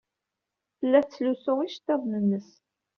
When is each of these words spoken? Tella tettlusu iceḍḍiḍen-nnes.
Tella 0.77 0.99
tettlusu 1.01 1.53
iceḍḍiḍen-nnes. 1.65 2.49